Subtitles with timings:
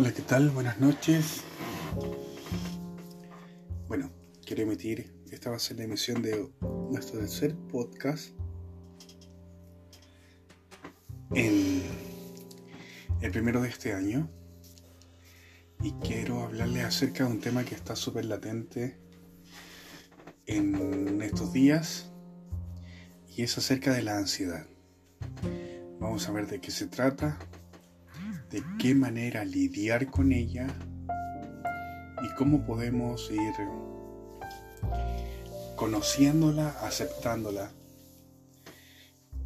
[0.00, 0.48] Hola, ¿qué tal?
[0.48, 1.42] Buenas noches.
[3.86, 4.10] Bueno,
[4.46, 6.48] quiero emitir, esta va a ser la emisión de
[6.90, 8.30] nuestro tercer podcast
[11.34, 11.82] en
[13.20, 14.30] el primero de este año
[15.82, 18.98] y quiero hablarles acerca de un tema que está súper latente
[20.46, 22.10] en estos días
[23.36, 24.66] y es acerca de la ansiedad.
[25.98, 27.38] Vamos a ver de qué se trata,
[28.50, 30.66] de qué manera lidiar con ella
[32.22, 33.54] y cómo podemos ir
[35.76, 37.70] conociéndola, aceptándola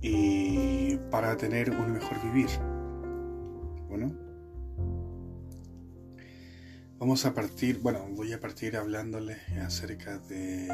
[0.01, 2.49] y para tener un mejor vivir.
[3.89, 4.13] Bueno,
[6.99, 10.67] vamos a partir, bueno, voy a partir hablándoles acerca de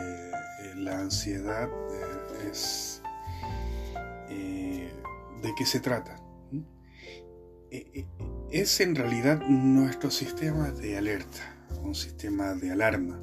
[0.77, 1.69] la ansiedad,
[2.48, 3.03] es,
[4.31, 4.91] eh,
[5.42, 6.30] de qué se trata.
[7.73, 8.07] Eh, eh,
[8.51, 13.23] es en realidad nuestro sistema de alerta, un sistema de alarma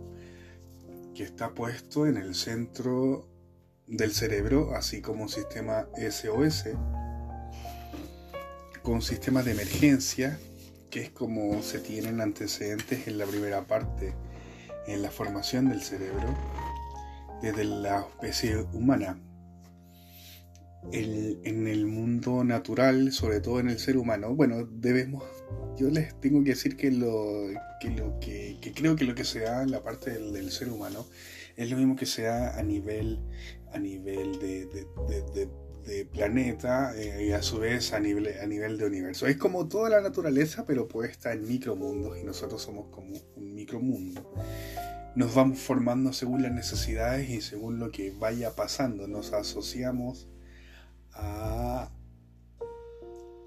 [1.13, 3.27] que está puesto en el centro
[3.87, 6.69] del cerebro, así como un sistema SOS,
[8.83, 10.39] con un sistema de emergencia,
[10.89, 14.13] que es como se tienen antecedentes en la primera parte,
[14.87, 16.33] en la formación del cerebro,
[17.41, 19.19] desde la especie humana
[20.91, 25.23] en el mundo natural, sobre todo en el ser humano, bueno, debemos,
[25.77, 29.41] yo les tengo que decir que lo que, lo que, creo que lo que se
[29.41, 31.05] da en la parte del, ser humano
[31.55, 33.19] es lo mismo que se da a nivel,
[33.73, 35.49] a nivel de,
[36.11, 39.25] planeta eh, y a su vez a nivel, a nivel de universo.
[39.25, 44.33] Es como toda la naturaleza, pero puesta en micromundos y nosotros somos como un micromundo
[45.17, 49.07] nos vamos formando según las necesidades y según lo que vaya pasando.
[49.07, 50.27] Nos asociamos
[51.17, 51.89] a,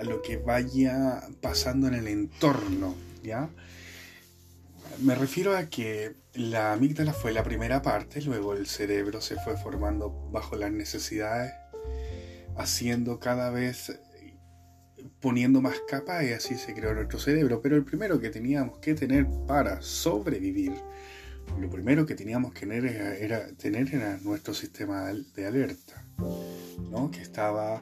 [0.00, 3.50] lo que vaya pasando en el entorno, ¿ya?
[5.00, 9.56] Me refiero a que la amígdala fue la primera parte, luego el cerebro se fue
[9.56, 11.53] formando bajo las necesidades,
[12.56, 14.00] haciendo cada vez,
[15.20, 17.60] poniendo más capas y así se creó nuestro cerebro.
[17.62, 20.72] Pero el primero que teníamos que tener para sobrevivir,
[21.59, 26.05] lo primero que teníamos que tener era, tener nuestro sistema de alerta
[27.12, 27.81] que estaba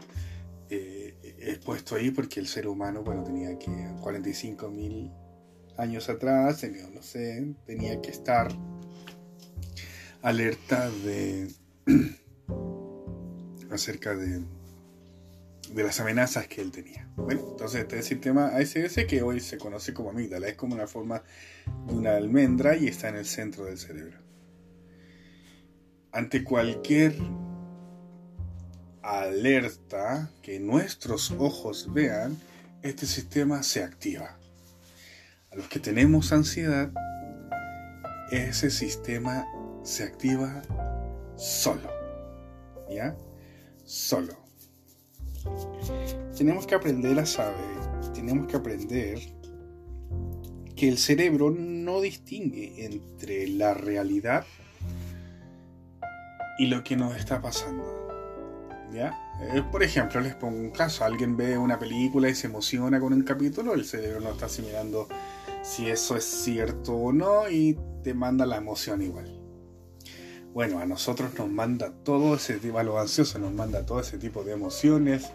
[0.71, 3.71] eh, expuesto ahí porque el ser humano, bueno, tenía que
[4.01, 5.11] 45 mil
[5.77, 8.49] años atrás, no sé, tenía que estar
[10.23, 11.49] alerta de
[13.71, 14.43] acerca de,
[15.75, 17.09] de las amenazas que él tenía.
[17.17, 21.23] Bueno, entonces este sistema ASS que hoy se conoce como amígdala, es como una forma
[21.87, 24.19] de una almendra y está en el centro del cerebro.
[26.13, 27.15] Ante cualquier
[29.03, 32.37] alerta que nuestros ojos vean,
[32.83, 34.39] este sistema se activa.
[35.51, 36.91] A los que tenemos ansiedad,
[38.31, 39.47] ese sistema
[39.83, 40.63] se activa
[41.37, 41.91] solo.
[42.91, 43.17] ¿Ya?
[43.85, 44.48] Solo.
[46.37, 49.19] Tenemos que aprender a saber, tenemos que aprender
[50.77, 54.45] que el cerebro no distingue entre la realidad
[56.59, 57.85] y lo que nos está pasando.
[58.93, 59.13] ¿Ya?
[59.41, 63.13] Eh, por ejemplo, les pongo un caso, alguien ve una película y se emociona con
[63.13, 65.09] un capítulo, el cerebro no está asimilando
[65.63, 69.38] si eso es cierto o no y te manda la emoción igual.
[70.59, 74.19] Bueno, a nosotros nos manda todo ese tipo, a los ansiosos nos manda todo ese
[74.19, 75.31] tipo de emociones,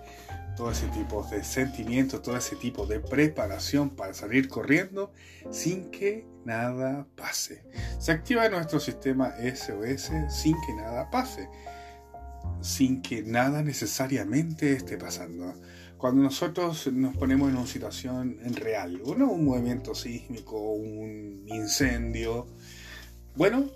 [0.57, 5.13] todo ese tipo de sentimientos, todo ese tipo de preparación para salir corriendo
[5.49, 7.63] sin que nada pase.
[7.99, 11.47] Se activa nuestro sistema SOS sin que nada pase
[12.59, 15.53] sin que nada necesariamente esté pasando.
[15.97, 19.31] Cuando nosotros nos ponemos en una situación real, ¿no?
[19.31, 22.45] un movimiento sísmico, un incendio,
[23.37, 23.69] bueno,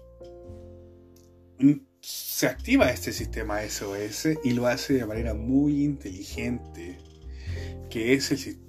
[2.01, 6.97] se activa este sistema SOS y lo hace de manera muy inteligente,
[7.90, 8.67] que es el sistema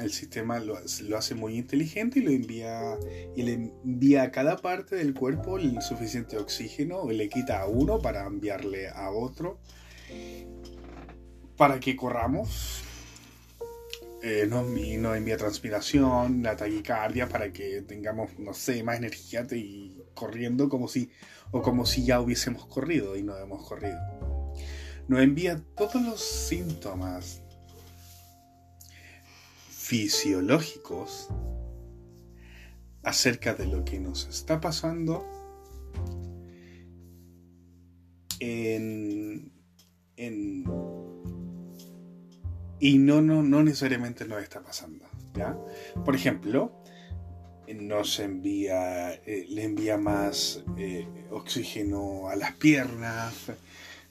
[0.00, 0.78] el sistema lo,
[1.16, 2.96] hace muy inteligente y lo envía
[3.34, 7.66] y le envía a cada parte del cuerpo el suficiente oxígeno, y le quita a
[7.66, 9.58] uno para enviarle a otro,
[11.56, 12.84] para que corramos.
[14.22, 20.68] Eh, nos, envía transpiración, la taquicardia para que tengamos, no sé, más energía y corriendo
[20.68, 21.10] como si,
[21.52, 23.98] o como si ya hubiésemos corrido y no hemos corrido.
[25.06, 27.42] Nos envía todos los síntomas
[29.70, 31.28] fisiológicos
[33.02, 35.24] acerca de lo que nos está pasando
[38.40, 39.52] en,
[42.80, 45.04] y no, no, no necesariamente nos está pasando.
[45.34, 45.56] ¿ya?
[46.04, 46.72] Por ejemplo,
[47.74, 53.34] nos envía, eh, le envía más eh, oxígeno a las piernas,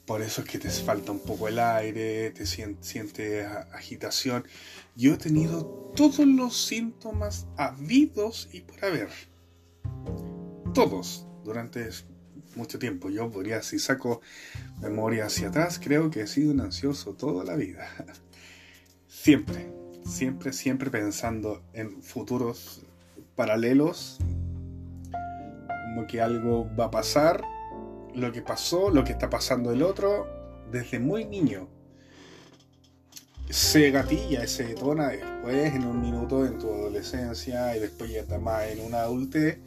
[0.08, 4.46] por eso es que te falta un poco el aire, te sientes agitación.
[4.96, 5.66] Yo he tenido
[5.98, 9.10] todos los síntomas habidos y por haber.
[10.74, 11.90] Todos, durante
[12.56, 13.10] mucho tiempo.
[13.10, 14.22] Yo podría, si saco
[14.82, 17.90] memoria hacia atrás, creo que he sido un ansioso toda la vida.
[19.28, 19.70] Siempre,
[20.06, 22.82] siempre, siempre pensando en futuros
[23.36, 24.20] paralelos,
[25.84, 27.44] como que algo va a pasar,
[28.16, 30.26] lo que pasó, lo que está pasando el otro,
[30.72, 31.68] desde muy niño.
[33.50, 38.40] Se gatilla, se detona después, en un minuto en tu adolescencia y después ya está
[38.40, 39.60] más en una adultez,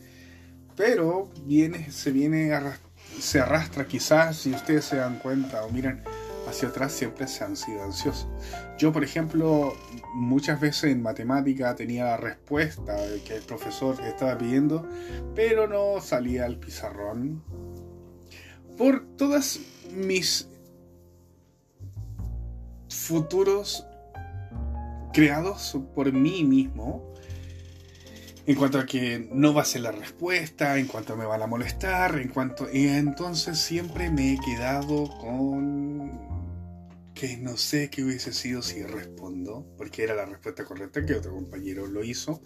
[0.75, 2.51] pero viene, se viene
[3.21, 6.03] se arrastra quizás, si ustedes se dan cuenta o miran
[6.51, 8.29] hacia atrás siempre se han sido ansiosos.
[8.79, 9.75] Yo, por ejemplo,
[10.15, 14.89] muchas veces en matemática tenía la respuesta que el profesor estaba pidiendo,
[15.35, 17.43] pero no salía al pizarrón.
[18.77, 19.61] Por todas
[19.93, 20.49] mis
[22.89, 23.87] futuros
[25.13, 27.11] creados por mí mismo,
[28.47, 31.47] en cuanto a que no va a ser la respuesta, en cuanto me van a
[31.47, 32.69] molestar, en cuanto...
[32.73, 36.30] Entonces siempre me he quedado con
[37.21, 41.35] que no sé qué hubiese sido si respondo, porque era la respuesta correcta que otro
[41.35, 42.41] compañero lo hizo.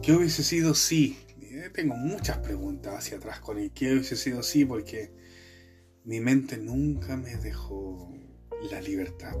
[0.00, 1.18] ¿Qué hubiese sido si?
[1.40, 3.72] Eh, tengo muchas preguntas hacia atrás con él.
[3.74, 4.64] ¿Qué hubiese sido si?
[4.64, 5.10] Porque
[6.04, 8.14] mi mente nunca me dejó
[8.70, 9.34] la libertad.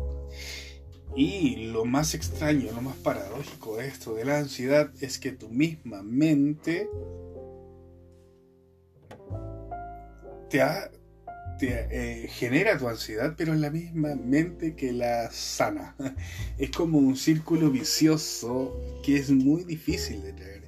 [1.14, 5.48] Y lo más extraño, lo más paradójico de esto de la ansiedad es que tu
[5.48, 6.88] misma mente
[10.50, 10.90] te ha
[11.70, 15.96] eh, genera tu ansiedad, pero en la misma mente que la sana.
[16.58, 20.64] Es como un círculo vicioso que es muy difícil de tener.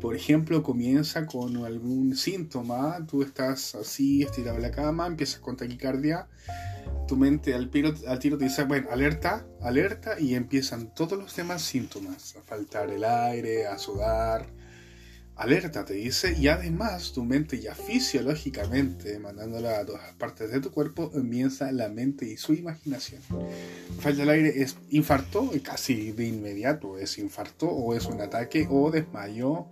[0.00, 5.56] Por ejemplo, comienza con algún síntoma, tú estás así, estirado en la cama, empiezas con
[5.56, 6.28] taquicardia,
[7.08, 7.70] tu mente al,
[8.06, 12.90] al tiro te dice, bueno, alerta, alerta, y empiezan todos los demás síntomas, a faltar
[12.90, 14.46] el aire, a sudar,
[15.36, 20.70] alerta, te dice, y además tu mente ya fisiológicamente, mandándola a todas partes de tu
[20.70, 23.20] cuerpo, comienza la mente y su imaginación.
[23.98, 28.90] Falta el aire es infarto, casi de inmediato, es infarto o es un ataque o
[28.90, 29.66] desmayo.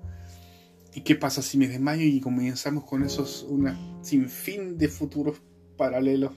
[0.94, 5.40] ¿Y qué pasa si me desmayo y comenzamos con esos, una sinfín de futuros
[5.76, 6.32] paralelos?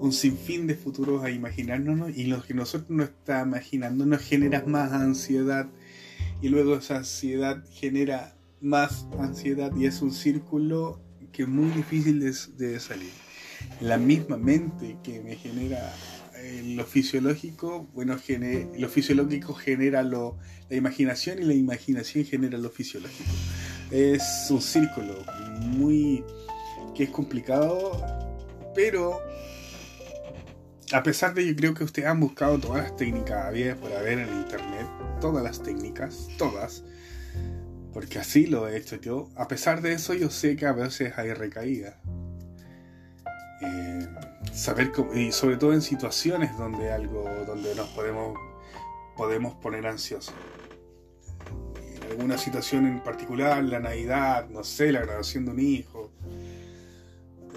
[0.00, 4.62] Un sinfín de futuros a imaginarnos y lo que nosotros nos está imaginando nos genera
[4.66, 5.66] más ansiedad,
[6.40, 11.00] y luego esa ansiedad genera más ansiedad y es un círculo
[11.32, 13.10] que es muy difícil de, salir.
[13.80, 15.92] La misma mente que me genera
[16.36, 18.16] eh, lo fisiológico, bueno,
[18.78, 20.38] lo fisiológico genera lo,
[20.70, 23.30] la imaginación y la imaginación genera lo fisiológico.
[23.90, 25.14] Es un círculo
[25.60, 26.24] muy
[26.94, 28.00] que es complicado,
[28.74, 29.20] pero
[30.92, 34.20] a pesar de yo creo que ustedes han buscado todas las técnicas había por haber
[34.20, 34.86] en internet,
[35.20, 36.84] todas las técnicas, todas,
[37.92, 39.28] porque así lo he hecho yo.
[39.36, 42.00] A pesar de eso, yo sé que a veces hay recaída.
[43.62, 44.06] Eh,
[44.52, 48.38] saber y sobre todo en situaciones donde algo, donde nos podemos,
[49.16, 50.34] podemos poner ansiosos.
[51.84, 56.10] En alguna situación en particular, la Navidad, no sé, la graduación de un hijo.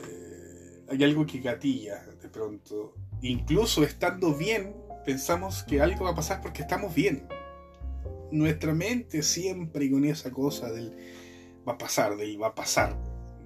[0.07, 6.15] Eh, hay algo que gatilla de pronto incluso estando bien, pensamos que algo va a
[6.15, 7.27] pasar porque estamos bien.
[8.31, 10.93] Nuestra mente siempre con esa cosa del
[11.67, 12.97] va a pasar, del va a pasar.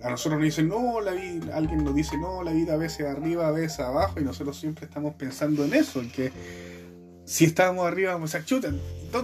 [0.03, 3.05] A nosotros nos dicen, no, la vida, alguien nos dice, no, la vida a veces
[3.05, 6.31] arriba, a veces abajo, y nosotros siempre estamos pensando en eso, en que
[7.25, 8.73] si estábamos arriba vamos a chutar.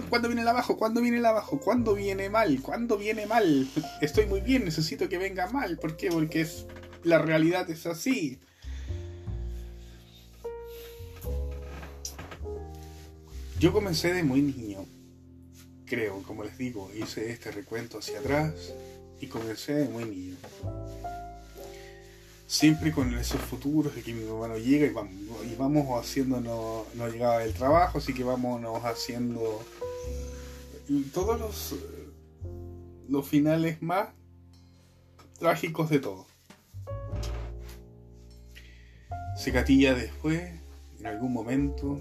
[0.08, 0.76] ¿Cuándo viene el abajo?
[0.76, 1.58] ¿Cuándo viene el abajo?
[1.58, 2.60] ¿Cuándo viene mal?
[2.62, 3.68] ¿Cuándo viene mal?
[4.00, 5.78] Estoy muy bien, necesito que venga mal.
[5.78, 6.10] ¿Por qué?
[6.10, 6.66] Porque es,
[7.02, 8.38] la realidad es así.
[13.58, 14.67] Yo comencé de muy niño,
[15.88, 18.74] creo, como les digo, hice este recuento hacia atrás
[19.20, 20.36] y comencé de muy niño.
[22.46, 25.14] Siempre con esos futuros de que mi mamá no llega y vamos,
[25.44, 29.62] y vamos haciendo, no, llegaba el trabajo, así que vamos haciendo
[31.12, 31.74] todos los,
[33.08, 34.08] los finales más
[35.38, 36.26] trágicos de todo.
[39.36, 40.50] Se catilla después,
[40.98, 42.00] en algún momento,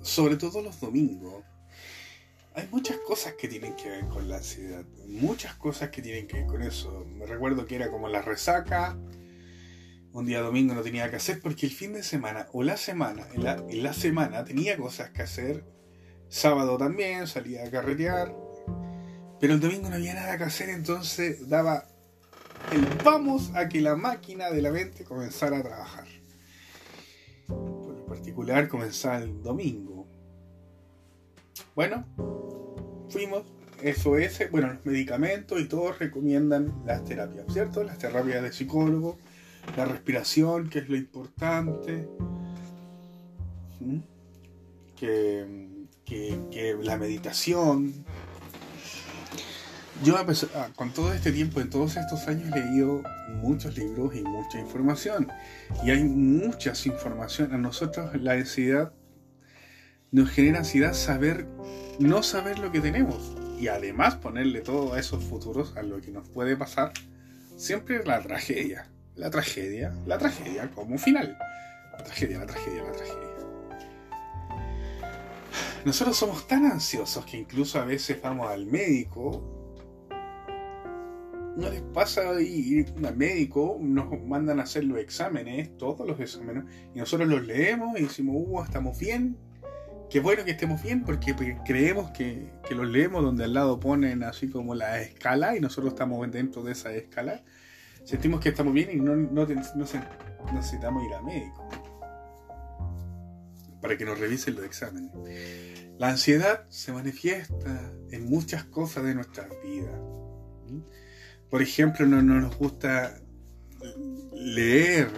[0.00, 1.44] sobre todo los domingos,
[2.54, 6.38] hay muchas cosas que tienen que ver con la ansiedad, muchas cosas que tienen que
[6.38, 7.06] ver con eso.
[7.06, 8.96] Me recuerdo que era como la resaca,
[10.12, 13.26] un día domingo no tenía que hacer porque el fin de semana o la semana,
[13.32, 15.64] en la, semana tenía cosas que hacer,
[16.28, 18.34] sábado también salía a carretear
[19.40, 21.86] Pero el domingo no había nada que hacer, entonces daba
[22.72, 26.06] el vamos a que la máquina de la mente comenzara a trabajar.
[27.48, 29.91] Por particular comenzaba el domingo.
[31.74, 32.04] Bueno,
[33.08, 33.44] fuimos,
[33.82, 37.82] eso es, bueno, los medicamentos y todos recomiendan las terapias, ¿cierto?
[37.84, 39.18] Las terapias de psicólogo,
[39.76, 42.08] la respiración, que es lo importante,
[44.96, 48.04] que, la meditación,
[50.02, 53.02] yo ah, con todo este tiempo, en todos estos años, he leído
[53.40, 55.28] muchos libros y mucha información.
[55.84, 57.54] Y hay muchas información.
[57.54, 58.92] A nosotros la ansiedad
[60.12, 61.46] nos genera ansiedad saber,
[61.98, 63.34] no saber lo que tenemos.
[63.58, 66.92] Y además ponerle todo a esos futuros, a lo que nos puede pasar,
[67.56, 68.88] siempre la tragedia.
[69.16, 71.36] La tragedia, la tragedia como final.
[71.92, 73.18] La tragedia, la tragedia, la tragedia.
[75.84, 79.62] Nosotros somos tan ansiosos que incluso a veces vamos al médico
[81.56, 86.64] no les pasa ir al médico, nos mandan a hacer los exámenes, todos los exámenes,
[86.94, 89.36] y nosotros los leemos y decimos, uh, estamos bien.
[90.12, 94.48] Qué bueno que estemos bien porque creemos que, los leemos donde al lado ponen así
[94.48, 97.42] como la escala y nosotros estamos dentro de esa escala.
[98.04, 101.68] Sentimos que estamos bien y no, necesitamos ir al médico
[103.80, 105.10] para que nos revisen los exámenes.
[105.98, 109.90] La ansiedad se manifiesta en muchas cosas de nuestra vida
[111.52, 113.20] por ejemplo, no, nos gusta
[114.32, 115.10] leer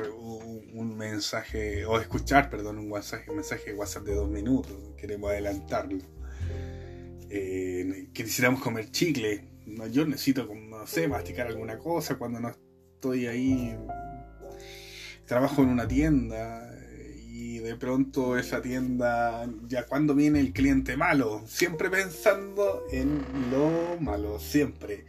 [0.74, 5.30] un, mensaje, o escuchar, perdón, un mensaje, un mensaje de WhatsApp de dos minutos, queremos
[5.30, 5.98] adelantarlo.
[7.30, 9.48] Eh, quisiéramos comer chicle,
[9.90, 13.76] yo necesito, no sé, masticar alguna cosa cuando no estoy ahí.
[15.26, 16.70] Trabajo en una tienda
[17.26, 23.98] y de pronto esa tienda, ya cuando viene el cliente malo, siempre pensando en lo
[24.00, 25.04] malo, siempre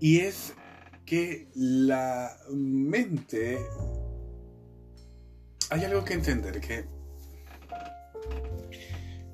[0.00, 0.54] y es
[1.04, 3.58] que la mente...
[5.70, 6.84] Hay algo que entender, que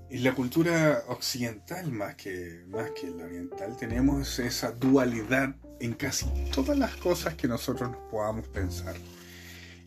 [0.09, 6.27] en la cultura occidental más que, más que la oriental tenemos esa dualidad en casi
[6.55, 8.95] todas las cosas que nosotros nos podamos pensar.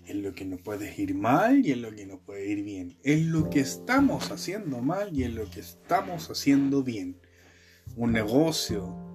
[0.05, 2.97] En lo que nos puede ir mal y en lo que nos puede ir bien.
[3.03, 7.19] En lo que estamos haciendo mal y en lo que estamos haciendo bien.
[7.95, 9.14] Un negocio,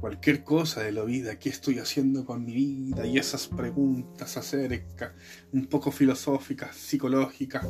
[0.00, 5.14] cualquier cosa de la vida, qué estoy haciendo con mi vida y esas preguntas acerca,
[5.52, 7.66] un poco filosóficas, psicológicas,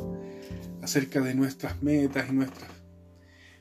[0.83, 2.71] acerca de nuestras metas y nuestras...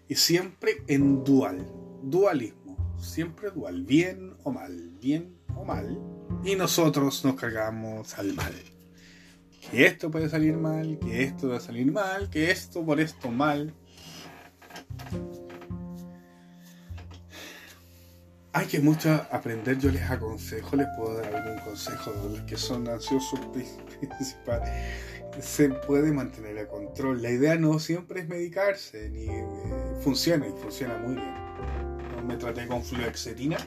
[0.08, 1.66] Y siempre en dual,
[2.04, 6.00] dualismo, siempre dual, bien o mal, bien o mal,
[6.44, 8.54] y nosotros nos cargamos al mal.
[9.72, 13.32] Que esto puede salir mal, que esto va a salir mal, que esto por esto
[13.32, 13.74] mal.
[18.56, 22.56] Hay que mucho aprender, yo les aconsejo, les puedo dar algún consejo de los que
[22.56, 23.38] son ansiosos
[24.00, 24.70] principales.
[25.42, 27.22] Se puede mantener el control.
[27.22, 29.46] La idea no siempre es medicarse, ni eh,
[30.00, 32.26] funciona y funciona muy bien.
[32.26, 33.58] me traté con fluoxetina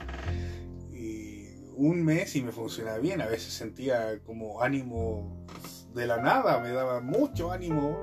[0.91, 3.21] y un mes y me funcionaba bien.
[3.21, 5.45] A veces sentía como ánimo
[5.95, 7.95] de la nada, me daba mucho ánimo.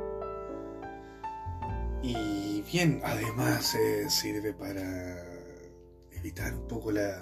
[2.03, 5.34] Y bien, además eh, sirve para
[6.25, 7.21] evitar un poco la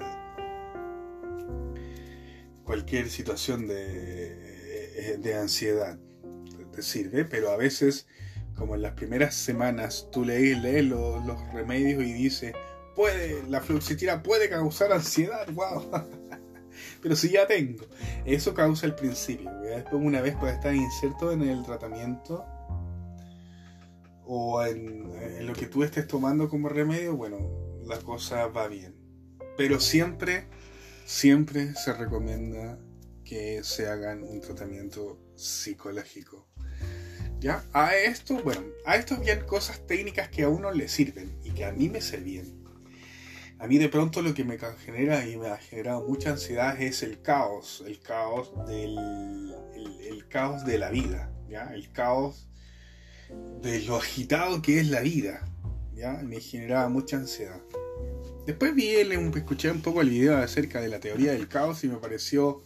[2.63, 5.99] cualquier situación de, de ansiedad
[6.71, 8.07] te sirve, pero a veces,
[8.55, 12.55] como en las primeras semanas, tú lees, lees los, remedios y dices,
[12.95, 15.83] puede, la fluoxetina puede causar ansiedad, wow.
[17.01, 17.83] pero si ya tengo,
[18.23, 19.51] eso causa el principio.
[19.63, 22.45] Después, una vez puede estar inserto en el tratamiento
[24.25, 28.95] o en, en, lo que tú estés tomando como remedio, bueno, la cosa va bien.
[29.57, 30.47] Pero siempre,
[31.05, 32.79] siempre se recomienda
[33.23, 36.47] que se hagan un tratamiento psicológico.
[37.39, 37.63] ¿Ya?
[37.73, 41.65] A esto, bueno, a esto bien cosas técnicas que a uno le sirven y que
[41.65, 42.63] a mí me servían.
[43.59, 47.01] A mí de pronto lo que me genera y me ha generado mucha ansiedad es
[47.01, 48.97] el caos, el caos del
[50.05, 51.73] el, caos de la vida, ¿ya?
[51.73, 52.49] El caos
[53.61, 55.45] de lo agitado que es la vida,
[56.23, 57.61] Me generaba mucha ansiedad.
[58.45, 61.97] Después vi, escuché un poco el video acerca de la teoría del caos y me
[61.97, 62.61] pareció.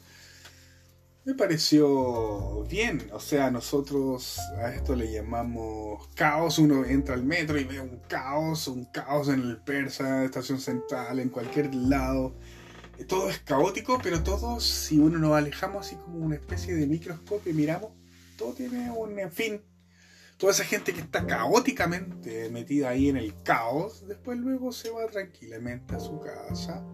[1.24, 3.10] Me pareció bien.
[3.12, 6.58] O sea, nosotros a esto le llamamos caos.
[6.58, 11.20] Uno entra al metro y ve un caos, un caos en el Persa, estación central,
[11.20, 12.34] en cualquier lado.
[13.08, 17.52] Todo es caótico, pero todo, si uno nos alejamos así como una especie de microscopio
[17.52, 17.92] y miramos,
[18.38, 19.62] todo tiene un fin.
[20.38, 25.08] Toda esa gente que está caóticamente metida ahí en el caos, después luego se va
[25.08, 26.86] tranquilamente a su casa,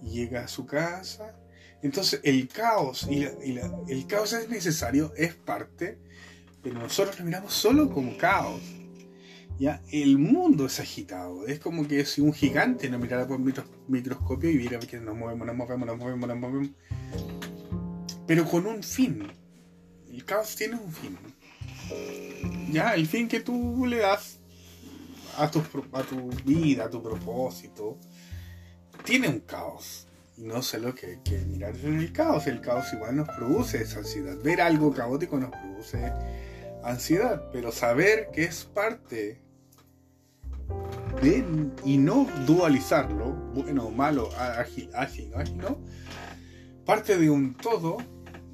[0.00, 1.36] llega a su casa.
[1.82, 5.98] Entonces el caos y, el caos es necesario, es parte,
[6.62, 8.62] pero nosotros lo miramos solo como caos.
[9.58, 9.82] ¿ya?
[9.90, 13.40] El mundo es agitado, es como que si un gigante nos mirara por
[13.88, 16.70] microscopio y viera que nos movemos, nos movemos, nos movemos, nos movemos,
[18.26, 19.32] pero con un fin.
[20.10, 21.16] El caos tiene un fin
[22.70, 24.38] ya, el fin que tú le das
[25.36, 25.62] a tu,
[26.44, 27.96] vida, a tu propósito,
[29.04, 30.06] tiene un caos.
[30.36, 32.46] No sé lo que que mirar en el caos.
[32.46, 34.36] El caos igual nos produce esa ansiedad.
[34.42, 36.12] Ver algo caótico nos produce
[36.84, 37.48] ansiedad.
[37.52, 39.40] Pero saber que es parte
[41.22, 41.44] de,
[41.84, 45.78] y no dualizarlo, bueno, malo, ágil, ágil, ágil, ¿no?
[46.84, 47.98] Parte de un todo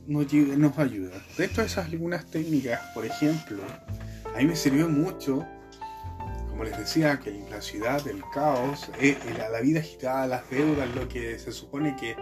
[0.07, 1.11] nos, ayuda.
[1.37, 3.59] Dentro de esas algunas técnicas, por ejemplo,
[4.35, 5.47] a mí me sirvió mucho,
[6.49, 9.17] como les decía, que la ciudad, el caos, eh,
[9.51, 12.17] la vida agitada, las deudas, lo que se supone que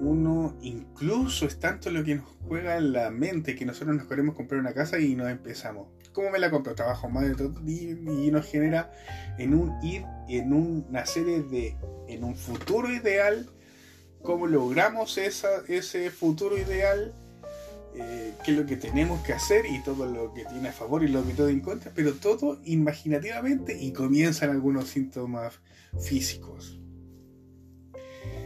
[0.00, 4.36] uno incluso es tanto lo que nos juega en la mente que nosotros nos queremos
[4.36, 5.88] comprar una casa y nos empezamos.
[6.12, 6.74] ¿Cómo me la compro?
[6.74, 7.90] Trabajo más de todo y,
[8.26, 8.92] y nos genera
[9.38, 11.76] en un ir, en una serie de,
[12.08, 13.48] en un futuro ideal
[14.28, 17.14] cómo logramos ese futuro ideal,
[17.94, 21.02] eh, qué es lo que tenemos que hacer y todo lo que tiene a favor
[21.02, 25.60] y lo que todo en contra, pero todo imaginativamente y comienzan algunos síntomas
[25.98, 26.78] físicos.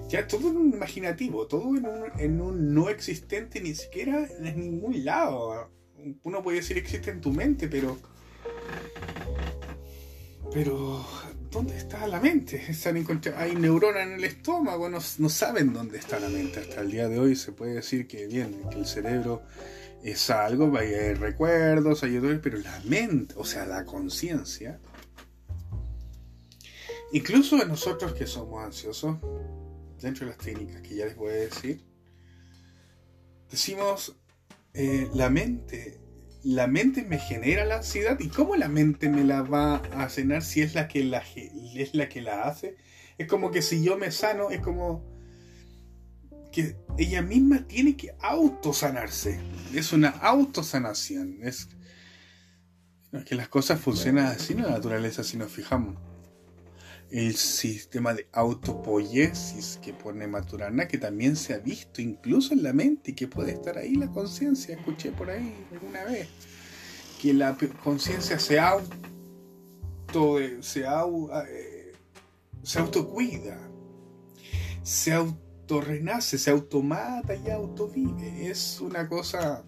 [0.08, 4.60] Ya todo en un imaginativo, todo en un, en un no existente ni siquiera en
[4.60, 5.68] ningún lado.
[6.22, 7.98] Uno puede decir existe en tu mente, pero
[10.52, 11.04] pero
[11.52, 12.60] ¿dónde está la mente?
[13.36, 16.60] hay neuronas en el estómago, no, saben dónde está la mente.
[16.60, 19.42] Hasta el día de hoy se puede decir que bien, que el cerebro
[20.02, 24.80] es algo, hay recuerdos, hay pero la mente, o sea, la conciencia,
[27.12, 29.18] incluso nosotros que somos ansiosos,
[30.00, 31.84] dentro de las técnicas que ya les voy a decir,
[33.48, 34.16] decimos,
[34.74, 36.00] eh, la mente
[36.44, 40.42] la mente me genera la ansiedad y cómo la mente me la va a cenar
[40.42, 41.22] si es la que la,
[41.74, 42.76] es la, que la hace.
[43.18, 45.04] Es como que si yo me sano, es como
[46.50, 49.40] que ella misma tiene que autosanarse.
[49.72, 51.38] Es una autosanación.
[51.42, 51.68] Es,
[53.12, 56.11] es que las cosas funcionan así en la naturaleza si nos fijamos.
[57.12, 62.72] El sistema de autopoiesis que pone Maturana, que también se ha visto incluso en la
[62.72, 64.74] mente y que puede estar ahí la conciencia.
[64.74, 66.28] Escuché por ahí alguna vez
[67.20, 68.96] que la conciencia se auto
[70.60, 71.92] se, eh,
[72.62, 73.58] se autocuida,
[74.82, 78.50] se autorrenace, se automata y autovive.
[78.50, 79.64] Es una cosa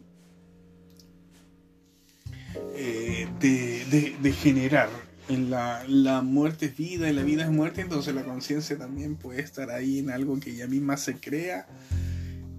[2.75, 4.89] eh, de generar
[5.29, 9.41] en la, muerte es vida y la vida es muerte, entonces la conciencia también puede
[9.41, 11.67] estar ahí en algo que ella misma se crea,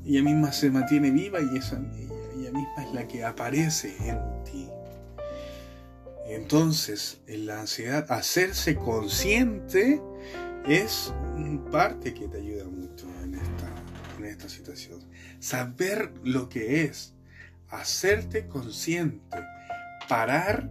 [0.05, 4.67] ella misma se mantiene viva y esa, ella, misma es la que aparece en ti.
[6.27, 10.01] Entonces, en la ansiedad, hacerse consciente
[10.67, 11.13] es
[11.71, 13.71] parte que te ayuda mucho en esta,
[14.17, 14.99] en esta situación.
[15.39, 17.13] Saber lo que es,
[17.69, 19.37] hacerte consciente,
[20.07, 20.69] parar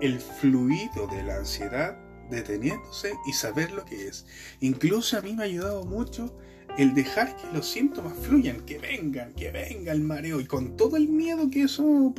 [0.00, 1.96] el fluido de la ansiedad
[2.30, 4.26] deteniéndose y saber lo que es.
[4.60, 6.36] Incluso a mí me ha ayudado mucho
[6.78, 10.96] el dejar que los síntomas fluyan, que vengan, que venga el mareo y con todo
[10.96, 12.14] el miedo que eso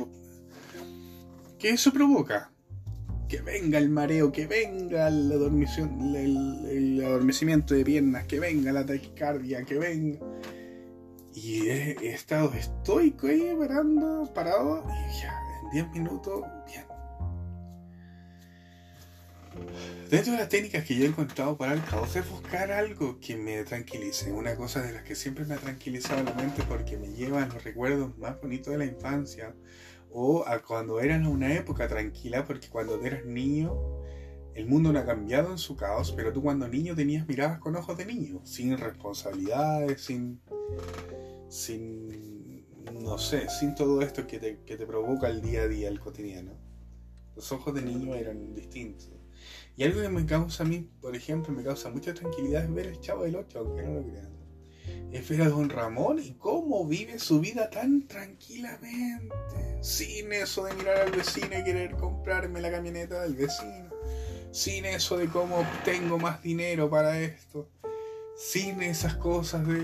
[1.58, 2.50] que eso provoca.
[3.28, 9.64] Que venga el mareo, que venga el, el, adormecimiento de piernas, que venga la taquicardia,
[9.64, 10.20] que venga.
[11.34, 16.95] Y he, estado estoico ahí parando, parado, y ya, en 10 minutos, bien
[20.10, 23.36] Dentro de las técnicas que yo he encontrado para el caos es buscar algo que
[23.36, 24.30] me tranquilice.
[24.30, 27.46] Una cosa de las que siempre me ha tranquilizado la mente porque me lleva a
[27.46, 29.54] los recuerdos más bonitos de la infancia
[30.10, 33.74] o a cuando eras una época tranquila porque cuando eras niño
[34.56, 37.76] el mundo no ha cambiado en su caos, pero tú cuando niño tenías miradas con
[37.76, 40.40] ojos de niño, sin responsabilidades, sin,
[41.50, 42.64] sin,
[43.02, 46.00] no sé, sin todo esto que te, que te provoca el día a día, el
[46.00, 46.52] cotidiano.
[47.34, 49.15] Los ojos de niño eran distintos.
[49.76, 52.86] Y algo que me causa a mí, por ejemplo, me causa mucha tranquilidad es ver
[52.86, 54.30] el Chavo del 8, aunque no lo crean.
[55.12, 59.78] Es ver a Don Ramón y cómo vive su vida tan tranquilamente.
[59.82, 63.90] Sin eso de mirar al vecino y querer comprarme la camioneta del vecino.
[64.50, 67.68] Sin eso de cómo obtengo más dinero para esto.
[68.34, 69.82] Sin esas cosas de.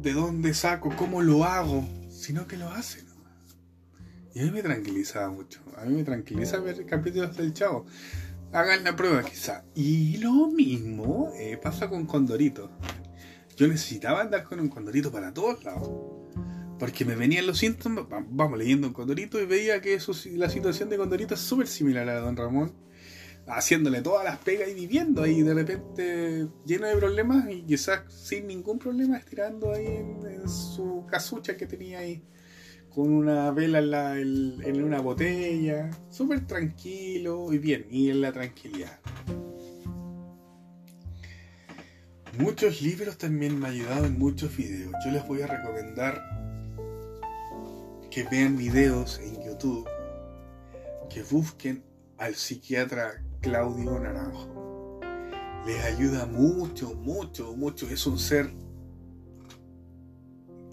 [0.00, 1.84] de dónde saco, cómo lo hago.
[2.08, 3.03] Sino que lo hace.
[4.34, 5.60] Y a mí me tranquilizaba mucho.
[5.76, 7.86] A mí me tranquiliza ver capítulos del Chavo.
[8.52, 9.64] Hagan la prueba quizá.
[9.74, 12.70] Y lo mismo eh, pasa con Condorito.
[13.56, 15.88] Yo necesitaba andar con un Condorito para todos lados.
[16.78, 19.98] Porque me venían los síntomas, vamos leyendo un Condorito y veía que
[20.32, 22.84] la situación de Condorito es súper similar a la de Don Ramón
[23.46, 28.46] haciéndole todas las pegas y viviendo ahí de repente lleno de problemas y quizás sin
[28.46, 32.22] ningún problema estirando ahí en, su casucha que tenía ahí
[32.94, 38.98] con una vela en, en una botella, súper tranquilo y bien, y en la tranquilidad.
[42.38, 44.92] Muchos libros también me han ayudado en muchos videos.
[45.04, 46.20] Yo les voy a recomendar
[48.10, 49.88] que vean videos en YouTube,
[51.08, 51.84] que busquen
[52.18, 55.00] al psiquiatra Claudio Naranjo.
[55.66, 57.88] Les ayuda mucho, mucho, mucho.
[57.88, 58.50] Es un ser,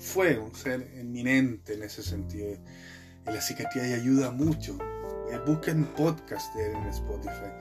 [0.01, 2.49] fue un ser eminente en ese sentido.
[3.25, 4.77] En la psiquiatría ayuda mucho.
[5.31, 7.51] Eh, busquen podcast de él en Spotify.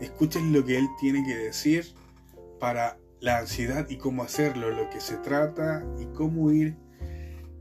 [0.00, 1.94] Escuchen lo que él tiene que decir
[2.58, 6.74] para la ansiedad y cómo hacerlo, lo que se trata y cómo ir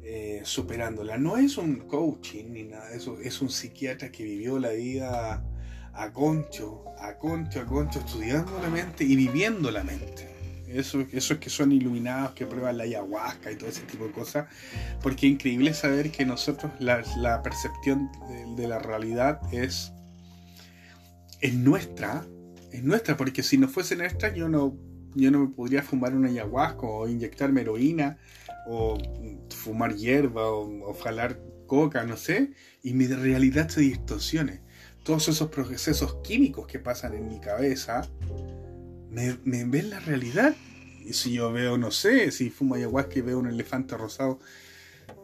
[0.03, 1.17] eh, superándola.
[1.17, 5.43] No es un coaching ni nada de eso, es un psiquiatra que vivió la vida
[5.93, 10.38] a concho, a concho, a concho, estudiando la mente y viviendo la mente.
[10.71, 14.11] Eso, eso es que son iluminados, que prueban la ayahuasca y todo ese tipo de
[14.11, 14.47] cosas.
[15.01, 18.09] Porque es increíble saber que nosotros la, percepción
[18.55, 19.91] de, la realidad es,
[21.41, 22.25] es nuestra.
[22.71, 24.77] Es nuestra, porque si no fuese nuestra, yo no,
[25.15, 28.17] yo no me podría fumar una ayahuasca o inyectarme heroína
[28.67, 28.97] o
[29.49, 32.51] fumar hierba o, o jalar coca, no sé,
[32.83, 34.61] y mi realidad se distorsione
[35.03, 38.07] todos esos procesos químicos que pasan en mi cabeza,
[39.11, 40.55] me, ven la realidad.
[41.05, 44.39] Y si yo veo, no sé, si fumo ayahuasca y veo un elefante rosado,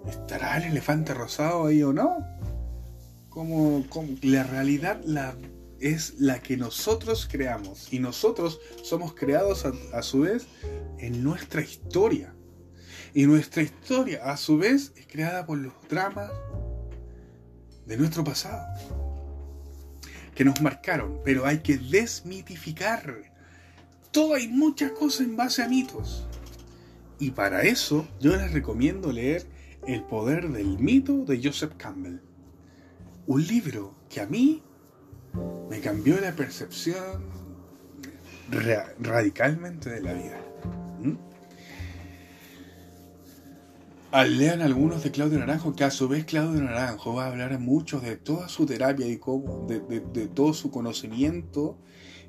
[0.08, 2.18] ¿estará el elefante rosado ahí o no?
[3.30, 3.86] Como,
[4.22, 5.02] la realidad
[5.80, 10.48] es la que nosotros creamos y nosotros somos creados a su vez
[11.00, 12.34] en nuestra historia.
[13.14, 16.32] Y nuestra historia a su vez es creada por los dramas
[17.86, 18.66] de nuestro pasado
[20.36, 23.35] que nos marcaron, pero hay que desmitificar.
[24.16, 26.26] Todo hay muchas cosas en base a mitos.
[27.20, 29.46] Y para eso yo les recomiendo leer
[29.86, 32.22] El poder del mito de Joseph Campbell.
[33.28, 34.64] Un libro que a mí
[35.70, 37.26] me cambió la percepción
[39.00, 40.40] radicalmente de la vida.
[44.30, 48.00] lean algunos de Claudio Naranjo, que a su vez Claudio Naranjo va a hablar mucho
[48.00, 49.20] de toda su terapia y
[49.68, 51.78] de, todo su conocimiento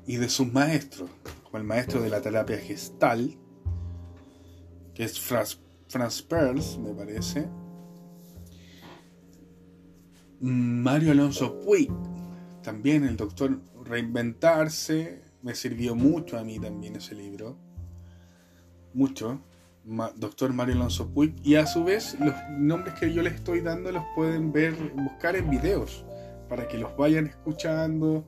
[0.07, 1.09] y de sus maestros,
[1.43, 3.37] como el maestro de la terapia gestal,
[4.95, 7.47] que es Franz, Franz Perls, me parece.
[10.39, 11.91] Mario Alonso Puig,
[12.63, 17.57] también el doctor Reinventarse, me sirvió mucho a mí también ese libro,
[18.93, 19.41] mucho
[20.15, 23.91] doctor Mario Alonso Puig y a su vez los nombres que yo les estoy dando
[23.91, 26.05] los pueden ver buscar en videos
[26.49, 28.25] para que los vayan escuchando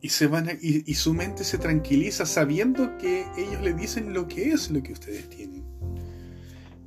[0.00, 4.50] y se van y, su mente se tranquiliza sabiendo que ellos le dicen lo que
[4.52, 5.64] es lo que ustedes tienen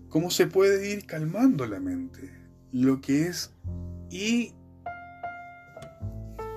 [0.09, 2.31] cómo se puede ir calmando la mente
[2.71, 3.51] lo que es
[4.09, 4.53] y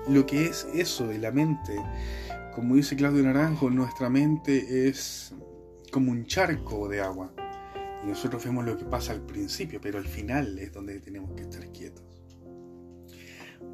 [0.07, 1.75] lo que es eso de la mente
[2.53, 5.33] como dice Claudio Naranjo nuestra mente es
[5.95, 7.31] como un charco de agua.
[8.03, 11.43] Y nosotros vemos lo que pasa al principio, pero al final es donde tenemos que
[11.43, 12.03] estar quietos.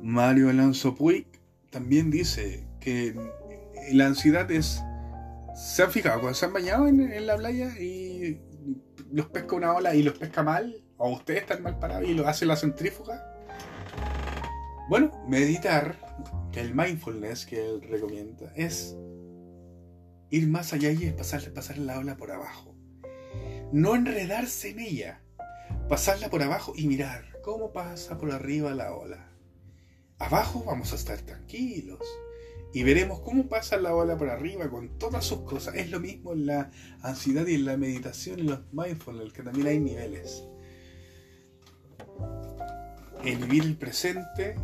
[0.04, 1.26] Mario Alonso Puig
[1.72, 3.16] también dice que
[3.94, 4.84] la ansiedad es...
[5.56, 8.42] ¿Se han fijado cuando se han bañado en, la playa y
[9.12, 10.84] los pesca una ola y los pesca mal?
[10.98, 13.28] ¿O ustedes están mal parados y lo hace la centrífuga?
[14.90, 15.96] Bueno, meditar,
[16.52, 18.96] que el mindfulness que él recomienda, es
[20.30, 22.76] ir más allá y es pasar, pasar la ola por abajo.
[23.72, 25.22] No enredarse en ella.
[25.88, 29.30] Pasarla por abajo y mirar cómo pasa por arriba la ola.
[30.18, 32.00] Abajo vamos a estar tranquilos
[32.74, 35.76] y veremos cómo pasa la ola por arriba con todas sus cosas.
[35.76, 39.68] Es lo mismo en la ansiedad y en la meditación y los mindfulness, que también
[39.68, 40.44] hay niveles.
[43.24, 44.56] El vivir el presente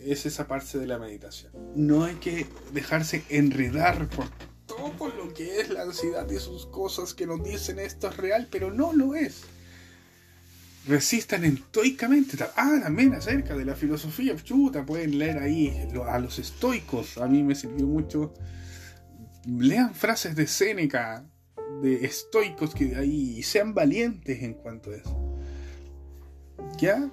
[0.00, 1.52] es esa parte de la meditación.
[1.74, 4.26] No hay que dejarse enredar por
[4.66, 8.48] todo lo que es la ansiedad y sus cosas que nos dicen esto es real,
[8.50, 9.44] pero no lo es.
[10.86, 12.36] Resistan estoicamente.
[12.56, 17.18] Ah, también acerca de la filosofía, chuta, pueden leer ahí a los estoicos.
[17.18, 18.34] A mí me sirvió mucho.
[19.46, 21.24] Lean frases de Séneca,
[21.82, 25.38] de estoicos que ahí, sean valientes en cuanto a eso.
[26.78, 27.08] ¿Ya?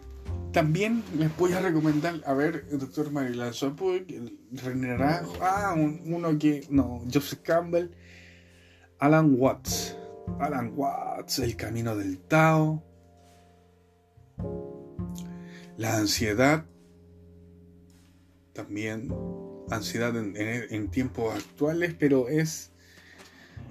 [0.52, 6.40] También les voy a recomendar, a ver, el doctor Marilyn Sopwell, René Naranjo, ah, uno
[6.40, 7.92] que, no, Joseph Campbell,
[8.98, 9.96] Alan Watts,
[10.40, 12.84] Alan Watts, El Camino del Tao,
[15.80, 16.66] la ansiedad,
[18.52, 19.16] también
[19.72, 22.72] ansiedad en, tiempos actuales, pero es,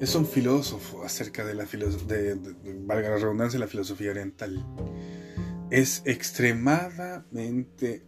[0.01, 2.35] es un filósofo acerca de la filosofía,
[2.87, 4.64] valga la redundancia, la filosofía oriental.
[5.71, 8.07] Es extremadamente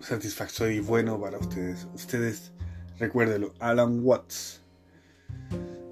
[0.00, 1.88] satisfactorio y bueno para ustedes.
[1.94, 2.52] Ustedes,
[2.98, 4.60] recuérdenlo, Alan Watts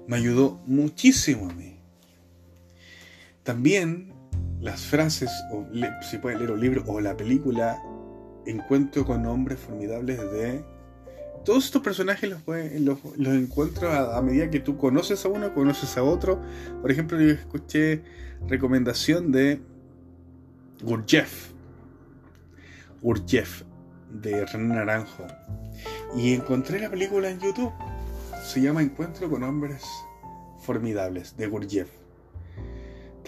[0.05, 1.79] me ayudó muchísimo a mí.
[3.41, 4.18] También
[4.61, 5.65] las frases, o
[6.01, 7.81] si pueden leer un libro o la película
[8.45, 10.63] Encuentro con hombres formidables de...
[11.45, 12.41] Todos estos personajes los,
[12.79, 16.41] los, los encuentro a, medida que tú conoces a uno, conoces a otro.
[16.81, 18.01] Por ejemplo, yo escuché
[18.47, 19.61] recomendación de
[20.81, 21.51] Gurdjieff.
[23.01, 23.63] Gurdjieff,
[24.11, 25.27] de René Naranjo.
[26.15, 27.71] Y encontré la película en YouTube.
[28.43, 29.83] Se llama Encuentro con hombres
[30.59, 31.98] formidables, de Gurdjieff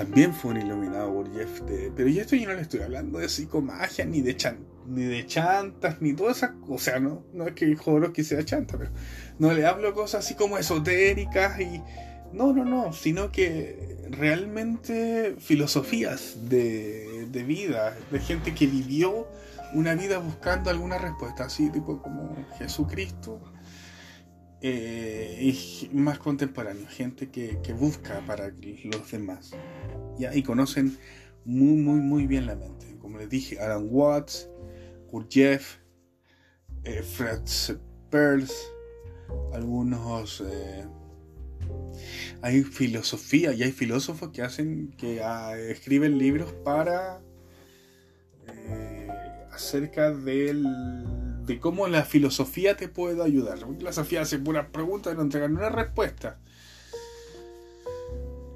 [0.02, 1.62] también fue un iluminado Gurdjieff.
[1.96, 5.28] pero yo esto yo no le estoy hablando de psicomagia, ni de, chan, ni de
[5.28, 6.70] chantas, ni todas esas cosas.
[6.70, 7.78] O sea, no, no es que
[8.12, 8.90] que sea chanta, pero
[9.38, 11.84] no le hablo cosas así como esotéricas y.
[12.34, 19.28] No, no, no, sino que realmente filosofías de, de vida, de gente que vivió
[19.74, 23.40] una vida buscando alguna respuesta, así tipo como Jesucristo
[24.64, 29.52] eh, y más contemporáneo, gente que, busca para los demás.
[30.34, 30.98] Y conocen
[31.46, 32.96] muy, muy, muy bien la mente.
[33.00, 34.50] Como les dije, Alan Watts,
[35.12, 35.78] Gurdjieff,
[36.84, 37.42] eh, Fred
[38.10, 38.54] Pearls,
[39.54, 40.42] algunos...
[40.46, 40.86] Eh,
[42.44, 47.22] hay filosofía y hay filósofos que hacen, que ah, escriben libros para...
[49.52, 50.66] acerca del
[51.46, 53.60] de cómo la filosofía te puede ayudar.
[53.60, 56.40] la filosofía hace puras preguntas y no entregan una respuesta.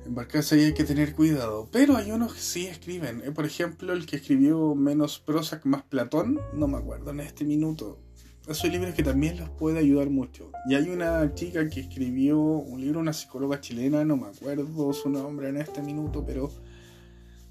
[0.05, 1.67] Embarcarse ahí hay que tener cuidado.
[1.71, 3.23] Pero hay unos que sí escriben.
[3.25, 7.43] Eh, por ejemplo, el que escribió menos Prozac más Platón, no me acuerdo en este
[7.43, 7.99] minuto.
[8.47, 10.51] Esos libros que también los puede ayudar mucho.
[10.69, 15.09] Y hay una chica que escribió un libro, una psicóloga chilena, no me acuerdo su
[15.09, 16.51] nombre en este minuto, pero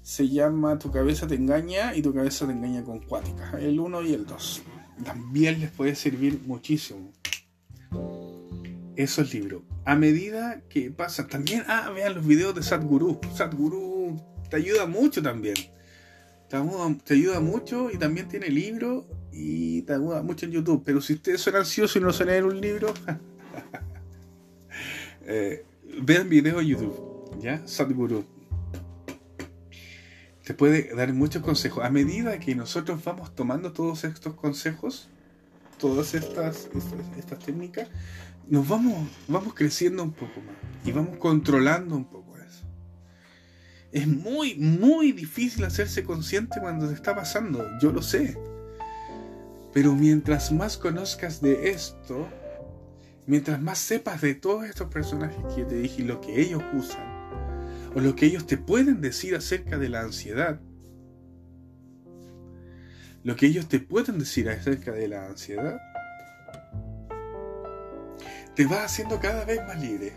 [0.01, 3.57] se llama Tu cabeza te engaña y tu cabeza te engaña con cuática.
[3.59, 4.63] El 1 y el 2
[5.03, 7.11] también les puede servir muchísimo.
[8.95, 9.63] Esos libros.
[9.83, 13.19] A medida que pasa, también, ah, vean los videos de Sadhguru.
[13.35, 15.55] Sadhguru te ayuda mucho también.
[16.49, 20.83] Te ayuda, mucho y también tiene libros y te ayuda mucho en YouTube.
[20.85, 22.93] Pero si ustedes son ansiosos y no saben leer un libro,
[25.25, 25.65] eh,
[26.01, 27.39] vean videos en YouTube.
[27.41, 27.67] ¿Ya?
[27.67, 28.23] Sadhguru
[30.45, 31.83] te puede dar muchos consejos.
[31.83, 35.09] A medida que nosotros vamos tomando todos estos consejos,
[35.79, 36.69] todas estas,
[37.17, 37.89] estas, técnicas,
[38.47, 40.55] nos vamos, vamos creciendo un poco más
[40.85, 42.63] y vamos controlando un poco eso.
[43.91, 48.37] Es muy, muy difícil hacerse consciente cuando te está pasando, yo lo sé.
[49.73, 52.29] Pero mientras más conozcas de esto,
[53.25, 57.14] mientras más sepas de todos estos personajes que te dije y lo que ellos usan,
[57.95, 60.59] o lo que ellos te pueden decir acerca de la ansiedad,
[63.23, 65.79] lo que ellos te pueden decir acerca de la ansiedad,
[68.53, 70.13] te va haciendo cada vez más libre.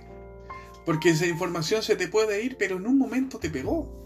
[0.85, 4.05] Porque esa información se te puede ir, pero en un momento te pegó.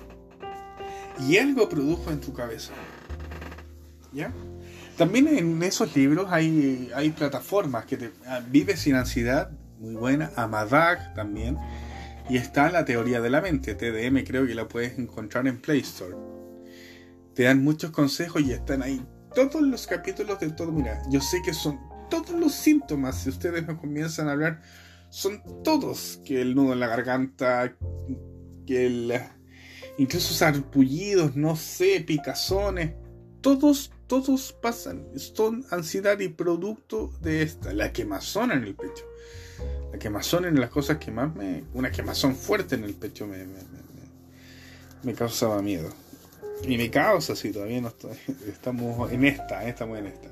[1.18, 2.72] Y algo produjo en tu cabeza.
[4.12, 4.32] ¿Ya?
[4.98, 8.12] También en esos libros hay, hay plataformas que te...
[8.26, 10.30] Ah, Vive sin ansiedad, muy buena.
[10.36, 11.56] Amadag también
[12.28, 15.80] y está la teoría de la mente, TDM creo que la puedes encontrar en Play
[15.80, 16.16] Store.
[17.34, 19.04] Te dan muchos consejos y están ahí
[19.34, 20.72] todos los capítulos de todo.
[20.72, 21.80] Mira, yo sé que son
[22.10, 24.62] todos los síntomas, si ustedes me comienzan a hablar,
[25.10, 26.20] son todos.
[26.24, 27.76] Que el nudo en la garganta,
[28.66, 29.12] que el...
[29.98, 32.94] Incluso sarpullidos, no sé, picazones.
[33.40, 35.06] Todos, todos pasan.
[35.16, 37.72] Son ansiedad y producto de esta.
[37.74, 39.04] La quemazón en el pecho
[39.92, 41.64] la quemazón en las cosas que más me.
[41.74, 43.44] Una quemazón fuerte en el pecho me,
[45.02, 45.92] me, causaba miedo.
[46.66, 48.16] Y me causa, sí, todavía no estoy,
[48.48, 50.28] estamos en esta, estamos en esta.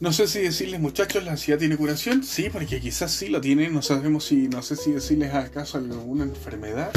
[0.00, 2.22] No sé si decirles, muchachos, la ansiedad tiene curación.
[2.22, 3.68] Sí, porque quizás sí lo tiene.
[3.70, 6.92] No sabemos si, no sé si decirles acaso alguna enfermedad.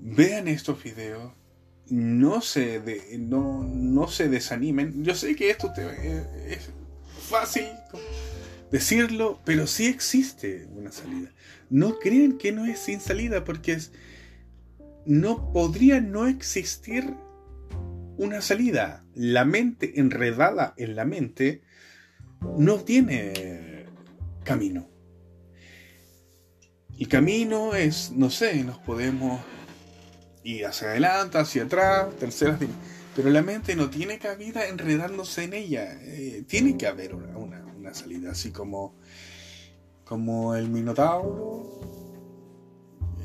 [0.00, 1.32] Vean estos videos.
[1.88, 5.02] No se, de, no, no se desanimen.
[5.02, 6.70] Yo sé que esto te, eh, es,
[7.26, 7.66] fácil
[8.70, 11.32] decirlo, pero sí existe una salida.
[11.70, 13.78] No creen que no es sin salida porque
[15.04, 17.14] no podría no existir
[18.16, 19.04] una salida.
[19.14, 21.62] La mente enredada en la mente
[22.58, 23.86] no tiene
[24.44, 24.88] camino.
[26.98, 29.40] El camino es, no sé, nos podemos
[30.44, 32.58] ir hacia adelante, hacia atrás, terceras
[33.16, 35.98] pero la mente no tiene cabida enredándose en ella.
[36.02, 38.94] Eh, tiene que haber una, salida, así como,
[40.04, 41.80] como el Minotauro.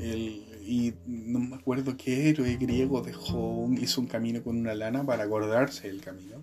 [0.00, 5.24] y no me acuerdo qué héroe griego dejó, hizo un camino con una lana para
[5.24, 6.42] acordarse del camino.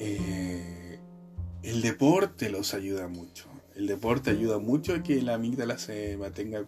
[0.00, 0.98] Eh,
[1.62, 3.46] el deporte los ayuda mucho.
[3.76, 6.64] El deporte ayuda mucho a que la amígdala se mantenga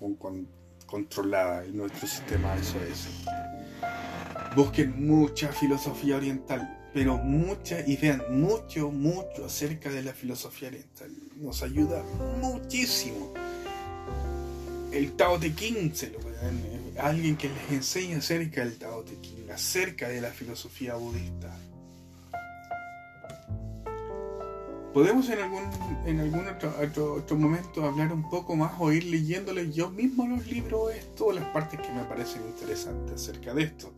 [0.87, 3.52] controlada en nuestro sistema SOS.
[4.55, 11.11] Busquen mucha filosofía oriental, pero mucha, y vean mucho, mucho acerca de la filosofía oriental.
[11.37, 12.03] Nos ayuda
[12.41, 13.33] muchísimo.
[14.93, 19.19] El Tao Te Ching se lo eh, alguien que les enseñe acerca del Tao Te
[19.23, 21.51] Ching, acerca de la filosofía budista.
[24.93, 25.62] Podemos en algún,
[26.05, 30.47] en algún otro, otro, momento hablar un poco más o ir leyéndoles yo mismo los
[30.47, 33.91] libros, esto, las partes que me parecen interesantes acerca de esto.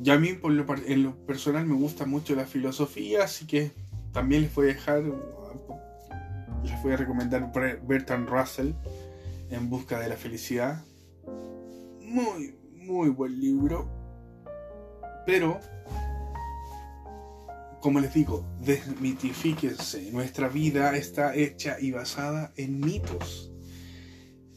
[0.00, 3.72] Ya a mí en lo personal me gusta mucho la filosofía, así que
[4.12, 5.02] también les voy a dejar,
[6.62, 7.52] les voy a recomendar
[7.86, 8.72] Bertrand Russell,
[9.50, 10.84] En Busca de la Felicidad.
[12.00, 13.88] Muy, muy buen libro.
[15.26, 15.60] Pero,
[17.80, 20.10] como les digo, desmitifíquense.
[20.12, 23.52] Nuestra vida está hecha y basada en mitos.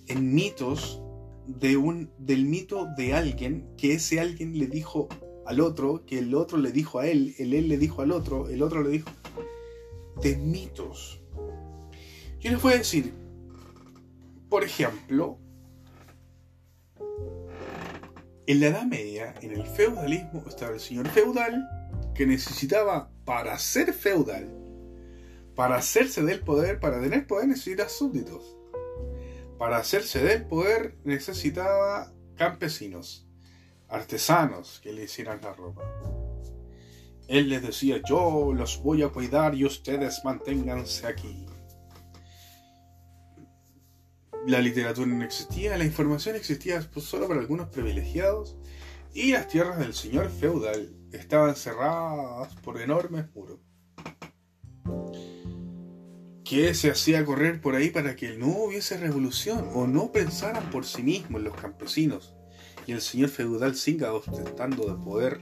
[0.07, 1.01] En mitos
[1.45, 5.09] de un, del mito de alguien que ese alguien le dijo
[5.51, 8.47] al otro, que el otro le dijo a él, el él le dijo al otro,
[8.47, 9.09] el otro le dijo,
[10.21, 11.21] de mitos.
[12.39, 13.13] Yo les voy a decir,
[14.49, 15.37] por ejemplo,
[18.47, 21.67] en la Edad Media, en el feudalismo, estaba el señor feudal
[22.15, 24.49] que necesitaba, para ser feudal,
[25.53, 28.57] para hacerse del poder, para tener poder necesitaba súbditos.
[29.57, 33.27] Para hacerse del poder necesitaba campesinos
[33.91, 35.83] artesanos que le hicieran la ropa.
[37.27, 41.45] Él les decía, yo los voy a cuidar y ustedes manténganse aquí.
[44.47, 48.57] La literatura no existía, la información existía pues, solo para algunos privilegiados
[49.13, 53.59] y las tierras del señor feudal estaban cerradas por enormes muros.
[56.51, 60.83] que se hacía correr por ahí para que no hubiese revolución o no pensaran por
[60.85, 62.35] sí mismos los campesinos?
[62.87, 65.41] Y el señor feudal siga ostentando de poder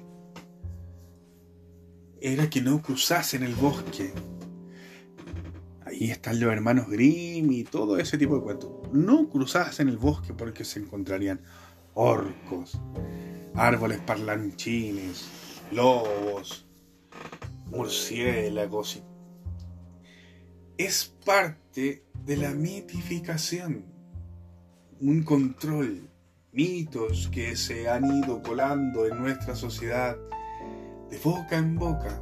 [2.21, 4.11] era que no cruzasen el bosque.
[5.85, 8.71] Ahí están los hermanos Grimm y todo ese tipo de cuentos.
[8.91, 11.41] No cruzasen el bosque porque se encontrarían
[11.93, 12.79] orcos,
[13.55, 15.27] árboles parlanchines,
[15.71, 16.67] lobos,
[17.67, 19.01] murciélagos.
[20.77, 23.85] Es parte de la mitificación,
[24.99, 26.09] un control
[26.59, 30.17] mitos que se han ido colando en nuestra sociedad
[31.09, 32.21] de boca en boca.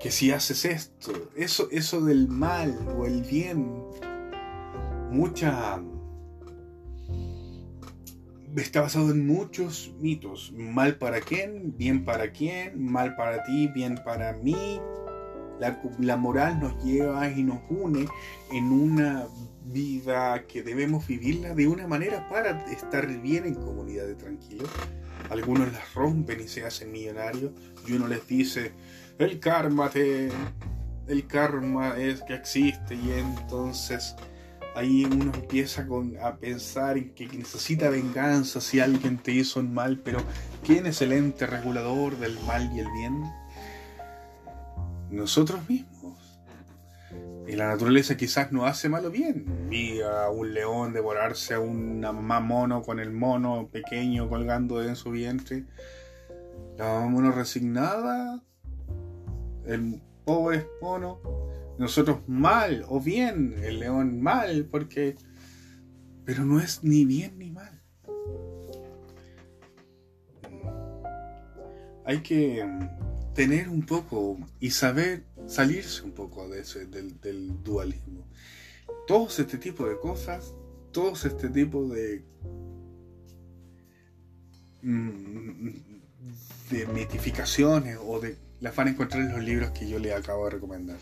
[0.00, 3.84] Que si haces esto, eso, eso del mal o el bien,
[5.12, 5.80] mucha...
[8.56, 10.52] Está basado en muchos mitos.
[10.56, 14.80] Mal para quién, bien para quién, mal para ti, bien para mí.
[15.60, 18.08] La, moral nos lleva y nos une
[18.50, 19.26] en una
[19.64, 24.70] vida que debemos vivirla de una manera para estar bien en comunidad de tranquilos.
[25.28, 27.52] Algunos las rompen y se hacen millonarios
[27.86, 28.72] y uno les dice,
[29.18, 30.30] el karma te...
[31.06, 34.14] El karma es que existe y entonces
[34.76, 35.86] ahí uno empieza
[36.22, 40.20] a pensar en que necesita venganza si alguien te hizo un mal, pero
[40.64, 43.24] ¿quién es el ente regulador del mal y el bien?
[45.10, 46.40] Nosotros mismos.
[47.48, 49.68] Y la naturaleza quizás no hace malo bien.
[49.68, 55.10] Vi a un león devorarse a un mono con el mono pequeño colgando en su
[55.10, 55.64] vientre.
[56.78, 58.40] La mono resignada.
[59.66, 61.20] El pobre mono.
[61.78, 63.56] Nosotros mal o bien.
[63.62, 65.16] El león mal porque...
[66.24, 67.82] Pero no es ni bien ni mal.
[72.04, 72.64] Hay que
[73.40, 78.28] tener un poco y saber salirse un poco de ese, del, dualismo.
[79.06, 80.52] Todos este tipo de cosas,
[80.92, 82.22] todos este tipo de
[84.82, 85.68] mm,
[86.70, 90.44] de mitificaciones o de las van a encontrar en los libros que yo les acabo
[90.44, 90.98] de recomendar.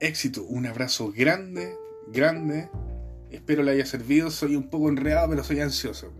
[0.00, 1.74] Éxito, un abrazo grande,
[2.12, 2.68] grande.
[3.30, 4.30] Espero le haya servido.
[4.30, 6.12] Soy un poco enredado, pero soy ansioso.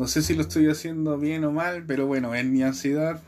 [0.00, 3.20] No sé si lo estoy haciendo bien o mal, pero bueno, en mi ansiedad,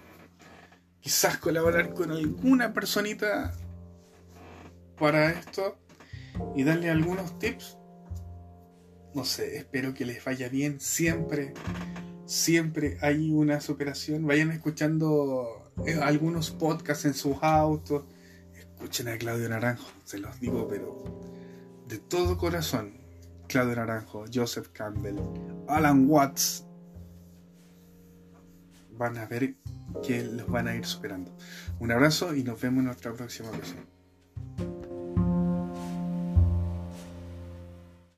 [1.01, 3.53] quizás colaborar con alguna personita
[4.99, 5.77] para esto
[6.57, 7.77] y darle algunos tips.
[9.15, 10.81] No sé, espero que les vaya bien.
[10.81, 11.53] Siempre,
[12.25, 14.27] siempre hay una superación.
[14.27, 18.05] Vayan escuchando eh, algunos podcasts en sus autos.
[18.57, 21.21] Escuchen a Claudio Naranjo, se los digo, pero
[21.87, 23.02] de todo corazón.
[23.53, 25.17] Claudio Naranjo, Joseph Campbell,
[25.69, 26.65] Alan Watts.
[28.93, 29.57] Van a ver
[30.03, 31.37] que los van a ir superando.
[31.79, 33.92] Un abrazo y nos vemos en nuestra próxima ocasión.